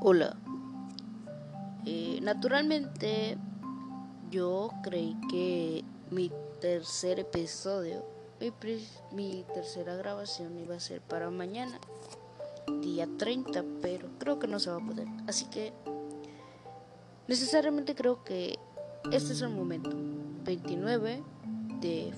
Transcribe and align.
Hola. 0.00 0.36
Eh, 1.86 2.18
naturalmente, 2.22 3.38
yo 4.30 4.70
creí 4.82 5.16
que 5.30 5.84
mi 6.10 6.30
tercer 6.60 7.20
episodio, 7.20 8.04
mi, 9.12 9.44
tercera 9.54 9.94
grabación 9.94 10.58
iba 10.58 10.74
a 10.74 10.80
ser 10.80 11.00
para 11.00 11.30
mañana, 11.30 11.78
día 12.80 13.08
30, 13.16 13.64
pero 13.80 14.08
creo 14.18 14.38
que 14.38 14.48
no 14.48 14.58
se 14.58 14.70
va 14.70 14.76
a 14.76 14.86
poder. 14.86 15.06
Así 15.26 15.46
que, 15.46 15.72
necesariamente 17.28 17.94
creo 17.94 18.24
que 18.24 18.58
este 19.12 19.32
es 19.32 19.40
el 19.42 19.50
momento. 19.50 19.90
29 20.44 21.22
de, 21.80 22.12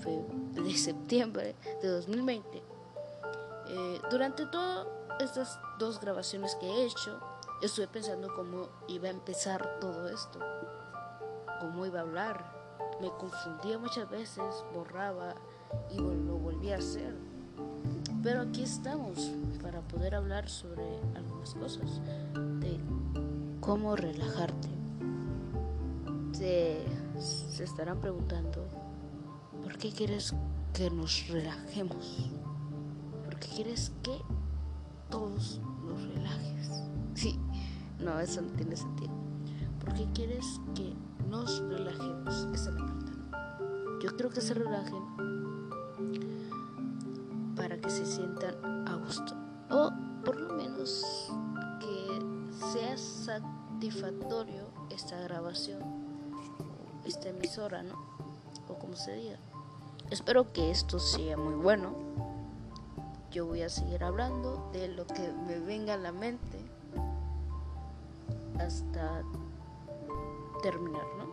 de 0.55 0.77
septiembre 0.77 1.55
de 1.83 1.89
2020. 1.89 2.63
Eh, 3.69 4.01
durante 4.11 4.47
todas 4.47 4.87
estas 5.21 5.59
dos 5.79 6.01
grabaciones 6.01 6.55
que 6.57 6.67
he 6.67 6.87
hecho, 6.87 7.21
estuve 7.63 7.89
pensando 7.89 8.33
cómo 8.35 8.69
iba 8.89 9.09
a 9.09 9.11
empezar 9.11 9.79
todo 9.81 10.09
esto, 10.09 10.39
cómo 11.61 11.87
iba 11.87 12.01
a 12.01 12.03
hablar. 12.03 12.57
Me 13.01 13.09
confundía 13.09 13.79
muchas 13.79 14.09
veces, 14.09 14.65
borraba 14.75 15.35
y 15.91 15.99
lo 15.99 16.37
volvía 16.37 16.77
a 16.77 16.79
hacer. 16.79 17.15
Pero 18.23 18.43
aquí 18.43 18.63
estamos 18.63 19.31
para 19.63 19.81
poder 19.83 20.15
hablar 20.15 20.49
sobre 20.49 20.85
algunas 21.15 21.55
cosas, 21.55 22.01
de 22.61 22.79
cómo 23.61 23.97
relajarte. 23.97 24.69
Se, 26.33 26.85
se 27.19 27.65
estarán 27.65 28.01
preguntando, 28.01 28.67
¿por 29.63 29.79
qué 29.79 29.91
quieres 29.91 30.35
que 30.75 30.91
nos 30.91 31.29
relajemos? 31.29 32.31
¿Por 33.25 33.39
qué 33.39 33.49
quieres 33.49 33.93
que 34.03 34.19
todos 35.11 35.61
los 35.87 36.03
relajes? 36.15 36.26
No, 38.07 38.21
eso 38.21 38.41
no 38.41 38.53
tiene 38.53 38.77
sentido. 38.77 39.11
¿Por 39.81 39.93
qué 39.95 40.07
quieres 40.15 40.61
que 40.77 40.95
nos 41.29 41.59
relajemos? 41.69 42.47
Esa 42.55 42.71
es 42.71 42.77
la 42.77 42.85
pregunta. 42.85 43.13
Yo 44.01 44.17
creo 44.17 44.31
que 44.31 44.41
se 44.41 44.55
relajen 44.55 45.03
para 47.57 47.81
que 47.81 47.91
se 47.91 48.07
sientan 48.07 48.55
a 48.87 48.95
gusto. 48.95 49.35
O 49.71 49.91
por 50.25 50.41
lo 50.41 50.55
menos 50.55 51.33
que 51.81 52.21
sea 52.73 52.97
satisfactorio 52.97 54.69
esta 54.91 55.21
grabación, 55.23 55.83
esta 57.05 57.31
emisora, 57.31 57.83
¿no? 57.83 57.97
O 58.69 58.79
como 58.79 58.95
se 58.95 59.17
diga. 59.17 59.39
Espero 60.11 60.53
que 60.53 60.71
esto 60.71 61.01
sea 61.01 61.37
muy 61.37 61.55
bueno. 61.55 61.93
Yo 63.33 63.47
voy 63.47 63.63
a 63.63 63.69
seguir 63.69 64.05
hablando 64.05 64.71
de 64.73 64.87
lo 64.87 65.09
que 65.09 65.33
me 65.49 65.59
venga 65.59 65.95
a 65.95 65.99
la 65.99 66.13
mente 66.13 66.56
hasta 68.61 69.23
terminar, 70.63 71.07
¿no? 71.19 71.27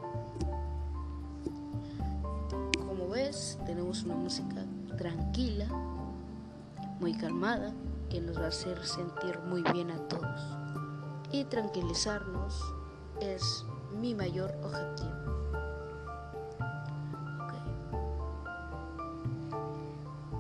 Como 2.86 3.10
ves, 3.10 3.58
tenemos 3.66 4.04
una 4.04 4.16
música 4.16 4.66
tranquila, 4.98 5.68
muy 7.00 7.14
calmada, 7.14 7.74
que 8.10 8.22
nos 8.22 8.38
va 8.38 8.46
a 8.46 8.50
hacer 8.50 8.86
sentir 8.86 9.40
muy 9.48 9.64
bien 9.74 9.92
a 9.92 10.08
todos. 10.08 10.58
Y 11.32 11.46
tranquilizarnos 11.46 12.62
es 13.20 13.66
mi 14.00 14.14
mayor 14.14 14.54
objetivo. 14.64 15.12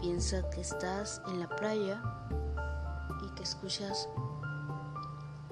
Piensa 0.01 0.47
que 0.49 0.61
estás 0.61 1.21
en 1.27 1.39
la 1.39 1.47
playa 1.47 2.01
y 3.25 3.29
que 3.35 3.43
escuchas 3.43 4.09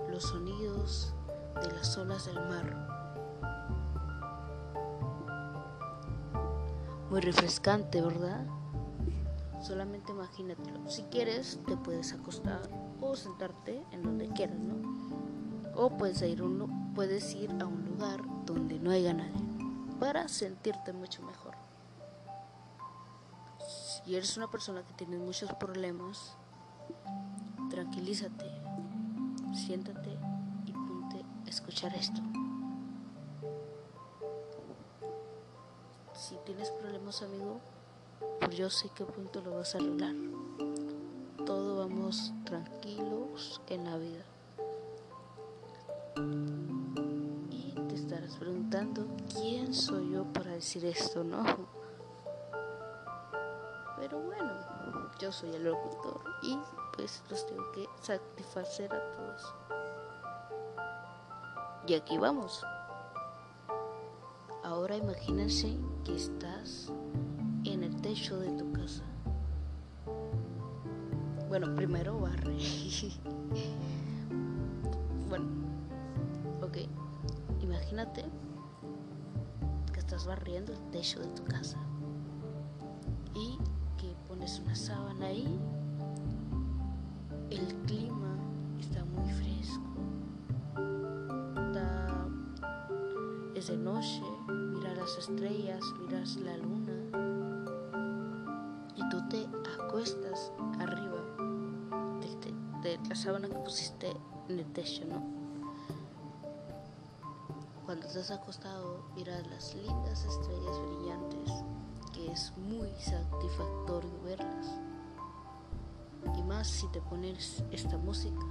los 0.10 0.24
sonidos 0.24 1.16
de 1.62 1.72
las 1.72 1.98
olas 1.98 2.26
del 2.26 2.36
mar. 2.36 2.92
Muy 7.10 7.20
refrescante, 7.20 8.02
¿verdad? 8.02 8.46
Solamente 9.62 10.12
imagínatelo. 10.12 10.90
Si 10.90 11.04
quieres, 11.04 11.60
te 11.68 11.76
puedes 11.78 12.14
acostar 12.14 12.62
o 13.02 13.16
sentarte 13.16 13.84
en 13.92 14.04
donde 14.04 14.30
quieras, 14.30 14.58
¿no? 14.58 14.76
O 15.76 15.90
puedes 15.98 16.22
ir, 16.22 16.42
a 16.42 17.66
un 17.66 17.86
lugar 17.86 18.22
donde 18.46 18.80
no 18.80 18.92
haya 18.92 19.14
nadie 19.14 19.42
para 20.00 20.28
sentirte 20.28 20.94
mucho 20.94 21.22
mejor. 21.22 21.56
Si 23.60 24.16
eres 24.16 24.36
una 24.36 24.50
persona 24.50 24.84
que 24.84 24.94
tiene 24.94 25.18
muchos 25.18 25.54
problemas, 25.54 26.36
tranquilízate, 27.70 28.46
siéntate 29.54 30.18
escuchar 31.52 31.94
esto. 31.94 32.22
Si 36.14 36.38
tienes 36.46 36.70
problemas, 36.72 37.22
amigo, 37.22 37.60
pues 38.40 38.56
yo 38.56 38.70
sé 38.70 38.90
qué 38.96 39.04
punto 39.04 39.42
lo 39.42 39.56
vas 39.56 39.76
a 39.76 39.80
arreglar. 39.80 40.16
Todos 41.46 41.90
vamos 41.90 42.32
tranquilos 42.46 43.62
en 43.68 43.84
la 43.84 43.98
vida. 43.98 44.24
Y 47.50 47.74
te 47.90 47.96
estarás 47.96 48.38
preguntando, 48.38 49.06
¿quién 49.34 49.74
soy 49.74 50.12
yo 50.12 50.24
para 50.32 50.52
decir 50.52 50.86
esto, 50.86 51.22
no? 51.22 51.44
Pero 53.98 54.22
bueno, 54.22 54.54
yo 55.20 55.34
soy 55.34 55.54
el 55.54 55.66
locutor 55.66 56.22
y 56.44 56.58
pues 56.96 57.22
los 57.30 57.46
tengo 57.46 57.72
que 57.74 57.90
satisfacer 58.02 58.94
a 58.94 59.12
todos. 59.12 59.54
Y 61.88 61.96
aquí 61.96 62.18
vamos. 62.18 62.64
Ahora 64.64 64.96
imagínense 64.96 65.78
que 66.04 66.16
estás 66.16 66.92
en 67.64 67.84
el 67.84 68.00
techo 68.02 68.40
de 68.40 68.52
tu 68.52 68.72
casa. 68.72 69.04
Bueno, 71.50 71.76
primero 71.76 72.20
barre. 72.20 72.56
bueno, 75.30 75.46
ok. 76.62 76.78
Imagínate 77.62 78.26
que 79.92 80.00
estás 80.00 80.26
barriendo 80.28 80.72
el 80.74 80.92
techo 80.92 81.20
de 81.20 81.28
tu 81.32 81.44
casa 81.46 81.80
y 83.34 83.58
que 83.98 84.16
pones 84.28 84.60
una 84.60 84.76
sábana 84.76 85.26
ahí. 85.26 85.60
El 87.50 87.76
clima 87.86 88.38
está 88.80 89.04
muy 89.04 89.30
fresco 89.34 89.91
de 93.72 93.78
noche, 93.78 94.22
miras 94.50 94.98
las 94.98 95.18
estrellas, 95.18 95.82
miras 96.02 96.36
la 96.36 96.58
luna 96.58 96.92
y 98.98 99.10
tú 99.10 99.30
te 99.30 99.48
acuestas 99.80 100.52
arriba 100.78 101.22
de, 102.84 103.00
la 103.08 103.16
sábana 103.16 103.48
que 103.48 103.56
pusiste 103.56 104.14
en 104.50 104.60
el 104.60 104.66
techo, 104.74 105.06
¿no? 105.06 105.24
Cuando 107.86 108.08
estás 108.08 108.32
acostado, 108.32 109.06
miras 109.16 109.48
las 109.48 109.74
lindas 109.76 110.26
estrellas 110.26 110.78
brillantes, 110.80 111.52
que 112.14 112.30
es 112.30 112.52
muy 112.58 112.90
satisfactorio 113.00 114.12
verlas. 114.26 114.68
Y 116.38 116.44
más 116.44 116.68
si 116.68 116.88
te 116.88 117.00
pones 117.00 117.64
esta 117.72 117.98
música 117.98 118.46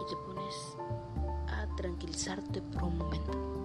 y 0.00 0.08
te 0.08 0.16
pones 0.16 0.76
a 1.48 1.66
tranquilizarte 1.76 2.62
por 2.62 2.84
un 2.84 2.98
momento. 2.98 3.63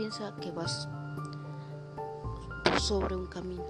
Piensa 0.00 0.34
que 0.36 0.50
vas 0.50 0.88
sobre 2.78 3.14
un 3.14 3.26
camino. 3.26 3.66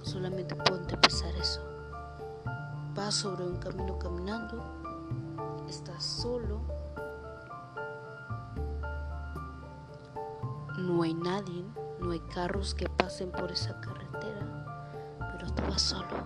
Solamente 0.00 0.56
ponte 0.56 0.94
a 0.94 1.00
pensar 1.02 1.36
eso. 1.36 1.60
Vas 2.94 3.14
sobre 3.14 3.44
un 3.44 3.58
camino 3.58 3.98
caminando. 3.98 4.64
Estás 5.68 6.02
solo. 6.02 6.62
No 10.78 11.02
hay 11.02 11.12
nadie, 11.12 11.62
no 12.00 12.12
hay 12.12 12.20
carros 12.20 12.72
que 12.72 12.88
pasen 12.88 13.30
por 13.30 13.52
esa 13.52 13.78
carretera, 13.82 15.18
pero 15.30 15.52
tú 15.52 15.62
vas 15.68 15.82
solo. 15.82 16.24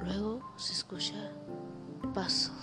Luego 0.00 0.40
se 0.56 0.72
escucha 0.72 1.30
pasos. 2.12 2.61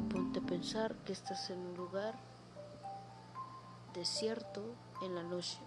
Ponte 0.00 0.38
a 0.38 0.42
pensar 0.42 0.94
que 1.04 1.12
estás 1.12 1.50
en 1.50 1.58
un 1.58 1.76
lugar 1.76 2.14
desierto 3.92 4.62
en 5.02 5.14
la 5.14 5.22
noche. 5.22 5.58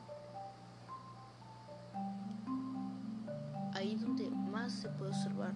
Ahí 3.74 3.96
donde 3.96 4.30
más 4.30 4.72
se 4.72 4.90
puede 4.90 5.12
observar 5.12 5.54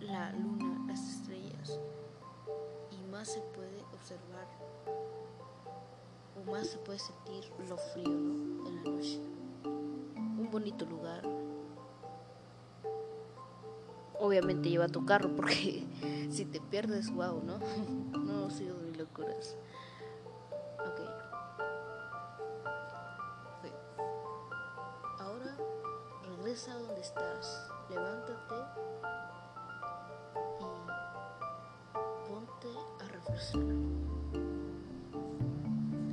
la 0.00 0.32
luna, 0.32 0.84
las 0.88 1.00
estrellas 1.08 1.78
más 3.12 3.28
se 3.28 3.40
puede 3.40 3.84
observar 3.92 4.46
o 6.34 6.50
más 6.50 6.66
se 6.66 6.78
puede 6.78 6.98
sentir 6.98 7.44
lo 7.68 7.76
frío 7.76 8.06
en 8.06 8.76
la 8.76 8.90
noche. 8.90 9.20
Un 9.64 10.48
bonito 10.50 10.86
lugar. 10.86 11.41
Obviamente 14.22 14.70
lleva 14.70 14.86
tu 14.86 15.04
carro 15.04 15.34
porque 15.34 15.84
si 16.30 16.44
te 16.44 16.60
pierdes, 16.60 17.12
wow, 17.12 17.42
¿no? 17.42 17.58
no 18.20 18.48
sigo 18.50 18.76
de 18.76 18.96
locuras. 18.96 19.56
Ahora 25.18 25.56
regresa 26.22 26.72
donde 26.74 27.00
estás. 27.00 27.68
Levántate 27.90 28.54
y 30.60 30.68
ponte 32.28 32.68
a 33.00 33.08
reflexionar. 33.08 33.76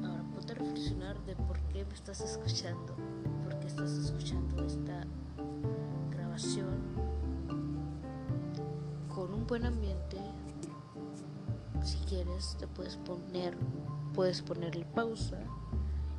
Ahora 0.03 0.23
ponte 0.33 0.51
a 0.51 0.55
reflexionar 0.55 1.25
de 1.25 1.35
por 1.35 1.59
qué 1.71 1.85
me 1.85 1.93
estás 1.93 2.21
escuchando, 2.21 2.95
por 3.43 3.59
qué 3.59 3.67
estás 3.67 3.91
escuchando 3.91 4.65
esta 4.65 5.05
grabación 6.09 6.98
buen 9.49 9.65
ambiente. 9.65 10.17
Si 11.83 11.97
quieres, 12.07 12.55
te 12.59 12.67
puedes 12.67 12.97
poner, 12.97 13.57
puedes 14.13 14.43
ponerle 14.43 14.85
pausa 14.85 15.39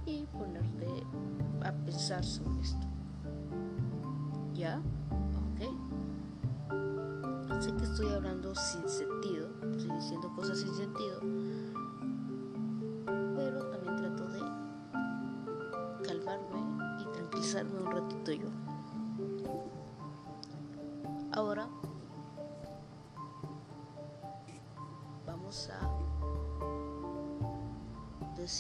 y 0.05 0.27
ponerte 0.27 0.89
a 1.63 1.73
pensar 1.85 2.25
sobre 2.25 2.61
esto. 2.61 2.87
¿Ya? 4.53 4.83
sé 7.61 7.75
que 7.75 7.85
estoy 7.85 8.11
hablando 8.11 8.55
sin 8.55 8.89
sentido, 8.89 9.51
estoy 9.71 9.95
diciendo 9.95 10.33
cosas 10.35 10.59
sin 10.61 10.75
sentido, 10.75 11.21
pero 13.37 13.67
también 13.67 13.97
trato 13.97 14.27
de 14.29 14.41
calmarme 16.09 17.03
y 17.03 17.05
tranquilizarme 17.13 17.81
un 17.81 17.91
ratito 17.91 18.33
yo. 18.33 18.70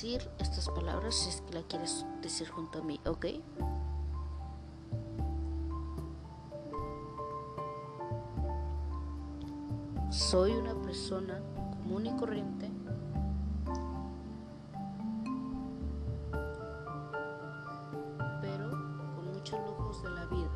Estas 0.02 0.68
palabras 0.70 1.14
si 1.14 1.28
es 1.28 1.42
que 1.42 1.52
la 1.52 1.62
quieres 1.62 2.06
decir 2.22 2.48
junto 2.48 2.78
a 2.78 2.82
mí, 2.82 2.98
¿ok? 3.04 3.26
soy 10.10 10.52
una 10.52 10.74
persona 10.74 11.40
común 11.82 12.06
y 12.06 12.16
corriente 12.16 12.70
pero 18.40 18.70
con 18.70 19.32
muchos 19.32 19.60
lujos 19.60 20.02
de 20.02 20.10
la 20.10 20.24
vida. 20.26 20.50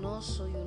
No 0.00 0.22
soy 0.22 0.54
un 0.54 0.63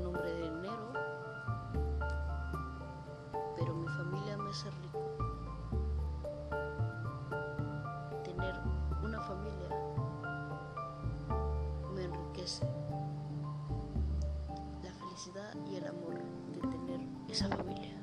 y 15.70 15.76
el 15.76 15.88
amor 15.88 16.22
de 16.54 16.60
tener 16.60 17.02
esa 17.30 17.48
familia 17.50 17.98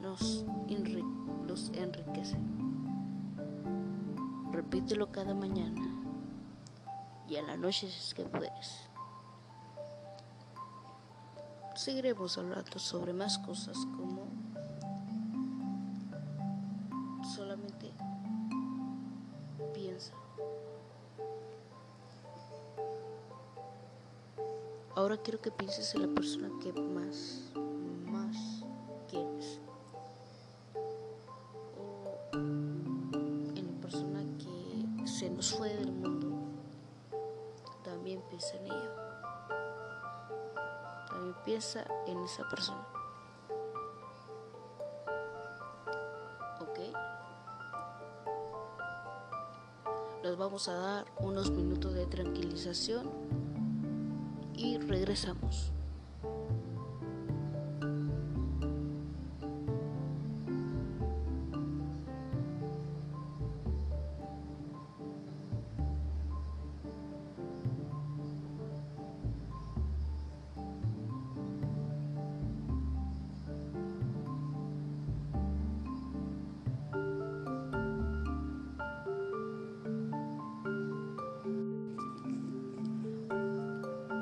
nos 0.00 0.44
enriquece. 1.74 2.38
Repítelo 4.52 5.10
cada 5.12 5.34
mañana 5.34 5.82
y 7.28 7.36
a 7.36 7.42
la 7.42 7.56
noche 7.56 7.88
si 7.88 7.98
es 7.98 8.14
que 8.14 8.24
puedes. 8.24 8.88
Seguiremos 11.74 12.36
hablando 12.38 12.78
sobre 12.78 13.12
más 13.12 13.38
cosas 13.38 13.76
como 13.96 14.26
solamente 17.22 17.92
piensa. 19.74 20.12
Ahora 24.98 25.16
quiero 25.16 25.40
que 25.40 25.52
pienses 25.52 25.94
en 25.94 26.02
la 26.02 26.08
persona 26.12 26.50
que 26.60 26.72
más, 26.72 27.52
más 28.04 28.64
quieres. 29.08 29.60
O 31.78 32.16
en 32.32 33.64
la 33.64 33.80
persona 33.80 34.24
que 34.38 35.06
se 35.06 35.30
nos 35.30 35.54
fue 35.54 35.68
del 35.68 35.92
mundo. 35.92 36.36
También 37.84 38.20
piensa 38.28 38.56
en 38.56 38.66
ella. 38.66 38.90
También 41.06 41.36
piensa 41.44 41.86
en 42.08 42.18
esa 42.24 42.48
persona. 42.48 42.84
¿Ok? 46.58 46.80
Nos 50.24 50.36
vamos 50.36 50.68
a 50.68 50.72
dar 50.72 51.06
unos 51.20 51.52
minutos 51.52 51.94
de 51.94 52.04
tranquilización 52.06 53.47
y 54.58 54.78
regresamos. 54.78 55.72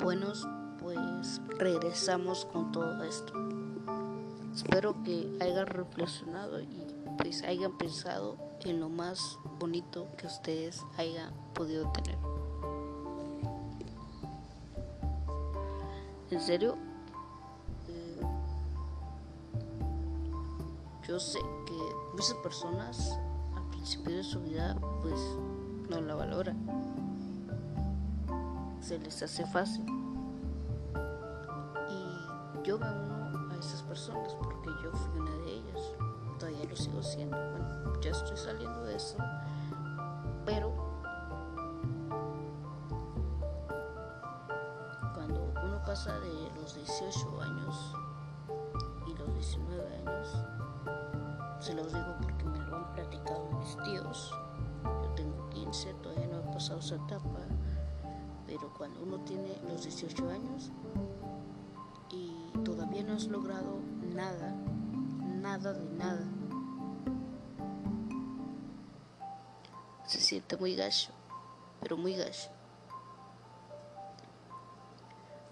Buenos, 0.07 0.47
pues 0.79 1.41
regresamos 1.57 2.45
con 2.45 2.71
todo 2.71 3.03
esto. 3.03 3.33
Espero 4.55 4.95
que 5.03 5.37
hayan 5.41 5.67
reflexionado 5.67 6.61
y 6.61 6.87
pues 7.17 7.43
hayan 7.43 7.77
pensado 7.77 8.37
en 8.63 8.79
lo 8.79 8.87
más 8.87 9.37
bonito 9.59 10.07
que 10.15 10.27
ustedes 10.27 10.81
hayan 10.97 11.33
podido 11.53 11.91
tener. 11.91 12.17
En 16.31 16.39
serio, 16.39 16.77
eh, 17.89 18.21
yo 21.05 21.19
sé 21.19 21.39
que 21.65 21.77
muchas 22.13 22.35
personas 22.35 23.19
al 23.57 23.69
principio 23.71 24.15
de 24.15 24.23
su 24.23 24.39
vida 24.39 24.77
pues 25.01 25.19
no 25.89 25.99
la 25.99 26.15
valoran. 26.15 26.55
Se 28.79 28.97
les 28.99 29.21
hace 29.21 29.45
fácil 29.47 29.96
a 32.85 33.55
esas 33.59 33.81
personas 33.83 34.33
porque 34.35 34.69
yo 34.83 34.91
fui 34.91 35.19
una 35.19 35.31
de 35.31 35.51
ellas. 35.51 35.81
Todavía 36.39 36.65
lo 36.69 36.75
sigo 36.75 37.01
siendo. 37.01 37.37
Bueno, 37.37 37.99
ya 38.01 38.11
estoy 38.11 38.37
saliendo 38.37 38.83
de 38.83 38.95
eso. 38.95 39.17
Pero 40.45 40.73
cuando 45.13 45.51
uno 45.63 45.81
pasa 45.85 46.19
de 46.19 46.51
los 46.55 46.75
18 46.75 47.41
años 47.41 47.93
y 49.07 49.13
los 49.15 49.33
19 49.33 49.97
años, 49.97 50.37
se 51.59 51.73
los 51.73 51.91
digo 51.91 52.15
porque 52.21 52.45
me 52.45 52.59
lo 52.59 52.75
han 52.77 52.93
platicado 52.93 53.49
mis 53.59 53.77
tíos. 53.83 54.31
Yo 54.83 55.09
tengo 55.15 55.49
15, 55.49 55.93
todavía 55.95 56.27
no 56.27 56.39
he 56.39 56.53
pasado 56.53 56.79
esa 56.79 56.95
etapa. 56.95 57.39
Pero 58.45 58.71
cuando 58.77 59.01
uno 59.01 59.19
tiene 59.25 59.59
los 59.67 59.83
18 59.83 60.29
años, 60.29 60.71
todavía 62.63 63.03
no 63.03 63.13
has 63.13 63.25
logrado 63.25 63.79
nada, 64.13 64.53
nada 65.41 65.73
de 65.73 65.89
nada. 65.97 66.25
Se 70.05 70.19
siente 70.19 70.57
muy 70.57 70.75
gacho, 70.75 71.11
pero 71.81 71.97
muy 71.97 72.15
gacho. 72.15 72.49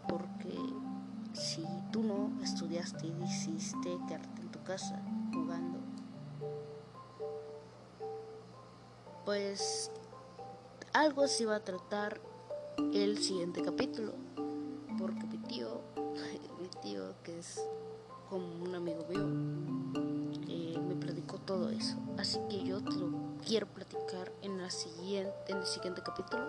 Porque 0.07 0.57
si 1.33 1.65
tú 1.91 2.03
no 2.03 2.31
estudiaste 2.41 3.07
y 3.07 3.11
decidiste 3.11 3.97
quedarte 4.07 4.41
en 4.41 4.51
tu 4.51 4.63
casa 4.63 5.01
jugando, 5.33 5.79
pues 9.25 9.91
algo 10.93 11.27
se 11.27 11.45
va 11.45 11.57
a 11.57 11.63
tratar 11.63 12.21
el 12.93 13.17
siguiente 13.17 13.61
capítulo. 13.61 14.24
Es 17.45 17.61
como 18.29 18.63
un 18.63 18.75
amigo 18.75 19.05
mío, 19.07 19.27
eh, 20.49 20.79
me 20.79 20.95
platicó 20.95 21.37
todo 21.39 21.69
eso. 21.69 21.97
Así 22.17 22.39
que 22.49 22.63
yo 22.63 22.83
te 22.83 22.91
lo 22.91 23.11
quiero 23.45 23.67
platicar 23.67 24.31
en, 24.41 24.57
la 24.57 24.69
siguiente, 24.69 25.33
en 25.47 25.57
el 25.57 25.65
siguiente 25.65 26.01
capítulo, 26.01 26.43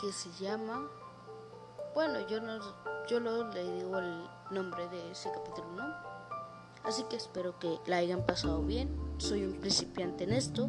que 0.00 0.12
se 0.12 0.30
llama, 0.42 0.88
bueno, 1.94 2.26
yo 2.26 2.40
no, 2.40 2.58
yo 3.08 3.20
no 3.20 3.48
le 3.48 3.72
digo 3.76 3.98
el 3.98 4.28
nombre 4.50 4.88
de 4.88 5.12
ese 5.12 5.30
capítulo, 5.30 5.68
¿no? 5.72 6.12
Así 6.84 7.04
que 7.04 7.16
espero 7.16 7.58
que 7.60 7.78
la 7.86 7.98
hayan 7.98 8.26
pasado 8.26 8.60
bien. 8.62 8.90
Soy 9.18 9.44
un 9.44 9.60
principiante 9.60 10.24
en 10.24 10.32
esto. 10.32 10.68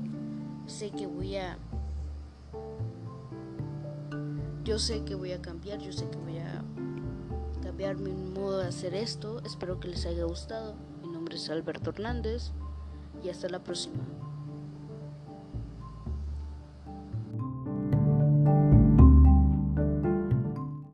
Sé 0.67 0.91
que 0.91 1.07
voy 1.07 1.37
a 1.37 1.57
yo 4.63 4.79
sé 4.79 5.03
que 5.03 5.15
voy 5.15 5.33
a 5.33 5.41
cambiar, 5.41 5.79
yo 5.79 5.91
sé 5.91 6.09
que 6.09 6.17
voy 6.17 6.37
a 6.37 6.63
cambiar 7.61 7.97
mi 7.97 8.13
modo 8.13 8.59
de 8.59 8.67
hacer 8.67 8.93
esto. 8.93 9.41
Espero 9.45 9.79
que 9.79 9.89
les 9.89 10.05
haya 10.05 10.23
gustado. 10.23 10.75
Mi 11.01 11.09
nombre 11.09 11.35
es 11.35 11.49
Alberto 11.49 11.89
Hernández 11.89 12.51
y 13.23 13.29
hasta 13.29 13.49
la 13.49 13.63
próxima. 13.63 14.22